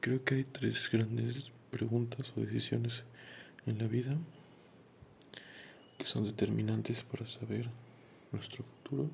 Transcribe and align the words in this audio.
Creo 0.00 0.22
que 0.24 0.36
hay 0.36 0.44
tres 0.44 0.88
grandes 0.92 1.50
preguntas 1.72 2.32
o 2.36 2.40
decisiones 2.40 3.02
en 3.66 3.78
la 3.78 3.88
vida 3.88 4.16
que 5.98 6.04
son 6.04 6.24
determinantes 6.24 7.02
para 7.02 7.26
saber 7.26 7.68
nuestro 8.30 8.62
futuro. 8.62 9.10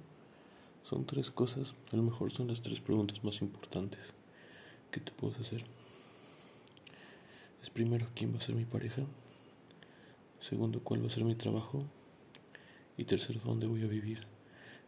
Son 0.83 1.07
tres 1.07 1.31
cosas, 1.31 1.73
a 1.91 1.97
lo 1.97 2.03
mejor 2.03 2.31
son 2.33 2.49
las 2.49 2.61
tres 2.61 2.81
preguntas 2.81 3.25
más 3.25 3.41
importantes 3.41 3.99
que 4.91 5.01
te 5.01 5.11
puedes 5.11 5.41
hacer. 5.41 5.65
Es 7.63 7.71
primero, 7.71 8.07
¿quién 8.15 8.35
va 8.35 8.37
a 8.37 8.43
ser 8.43 8.55
mi 8.55 8.67
pareja? 8.67 9.05
Segundo, 10.41 10.81
¿cuál 10.81 11.03
va 11.03 11.07
a 11.07 11.11
ser 11.11 11.25
mi 11.25 11.35
trabajo? 11.35 11.87
Y 12.99 13.05
tercero, 13.05 13.41
¿dónde 13.43 13.67
voy 13.67 13.85
a 13.85 13.87
vivir? 13.87 14.27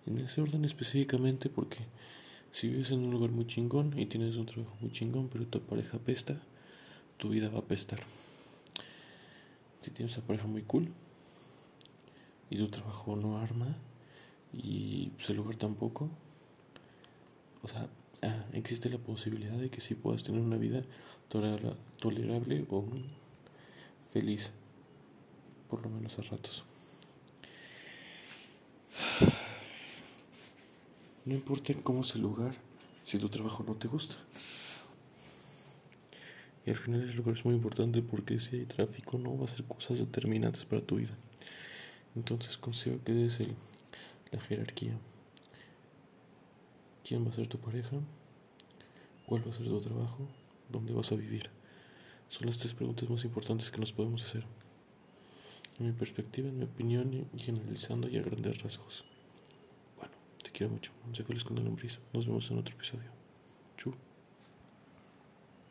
En 0.05 0.19
ese 0.19 0.43
orden 0.43 0.67
específicamente 0.67 1.49
porque 1.49 1.79
si 2.57 2.69
vives 2.69 2.91
en 2.91 3.05
un 3.05 3.11
lugar 3.11 3.33
muy 3.33 3.47
chingón 3.47 3.99
y 3.99 4.07
tienes 4.07 4.35
un 4.37 4.47
trabajo 4.47 4.75
muy 4.81 4.91
chingón, 4.91 5.29
pero 5.29 5.47
tu 5.47 5.61
pareja 5.61 5.99
apesta, 5.99 6.41
tu 7.19 7.29
vida 7.29 7.51
va 7.51 7.57
a 7.59 7.61
apestar. 7.61 8.01
Si 9.83 9.91
tienes 9.91 10.17
una 10.17 10.27
pareja 10.27 10.47
muy 10.47 10.63
cool 10.63 10.89
y 12.49 12.57
tu 12.57 12.69
trabajo 12.69 13.15
no 13.15 13.37
arma 13.37 13.77
y 14.55 15.11
pues, 15.17 15.29
el 15.29 15.37
lugar 15.37 15.57
tampoco, 15.57 16.09
o 17.63 17.69
sea, 17.69 17.91
ah, 18.23 18.47
existe 18.55 18.89
la 18.89 18.97
posibilidad 18.97 19.59
de 19.59 19.69
que 19.69 19.83
sí 19.83 19.95
puedas 19.95 20.23
tener 20.23 20.41
una 20.41 20.57
vida 20.57 20.83
tolerable 21.29 22.65
o 22.71 22.87
feliz, 24.15 24.51
por 25.69 25.83
lo 25.83 25.91
menos 25.91 26.19
a 26.19 26.23
ratos. 26.23 26.65
No 31.27 31.35
importa 31.35 31.75
cómo 31.83 32.03
es 32.03 32.15
el 32.15 32.23
lugar, 32.23 32.55
si 33.05 33.19
tu 33.19 33.29
trabajo 33.29 33.65
no 33.67 33.75
te 33.75 33.89
gusta. 33.89 34.15
Y 36.65 36.71
al 36.71 36.77
final 36.77 37.01
el 37.01 37.17
lugar 37.17 37.37
es 37.37 37.45
muy 37.45 37.57
importante 37.57 38.01
porque 38.01 38.39
si 38.39 38.55
hay 38.55 38.65
tráfico 38.65 39.19
no 39.19 39.37
va 39.37 39.47
a 39.47 39.49
ser 39.49 39.65
cosas 39.65 39.99
determinantes 39.99 40.65
para 40.65 40.83
tu 40.83 40.97
vida. 40.97 41.19
Entonces 42.15 42.57
considero 42.57 43.03
que 43.03 43.27
es 43.27 43.41
el, 43.41 43.57
la 44.31 44.41
jerarquía. 44.41 44.97
¿Quién 47.03 47.27
va 47.27 47.31
a 47.31 47.35
ser 47.35 47.49
tu 47.49 47.59
pareja? 47.59 47.97
¿Cuál 49.27 49.49
va 49.49 49.51
a 49.51 49.57
ser 49.57 49.67
tu 49.67 49.81
trabajo? 49.81 50.29
¿Dónde 50.69 50.93
vas 50.93 51.11
a 51.11 51.17
vivir? 51.17 51.51
Son 52.29 52.47
las 52.47 52.59
tres 52.59 52.73
preguntas 52.73 53.11
más 53.11 53.25
importantes 53.25 53.73
que 53.73 53.79
nos 53.79 53.93
podemos 53.93 54.23
hacer. 54.23 54.45
En 55.81 55.87
mi 55.87 55.93
perspectiva, 55.93 56.49
en 56.49 56.59
mi 56.59 56.65
opinión 56.67 57.13
y 57.13 57.39
generalizando 57.41 58.09
y 58.09 58.17
a 58.17 58.23
grandes 58.23 58.63
rasgos 58.63 59.05
quiero 60.57 60.73
mucho. 60.73 60.91
Soy 61.13 61.25
feliz 61.25 61.45
con 61.45 61.59
el 61.59 61.65
Nos 62.13 62.27
vemos 62.27 62.51
en 62.51 62.59
otro 62.59 62.75
episodio. 62.75 63.11
Chu. 63.77 63.95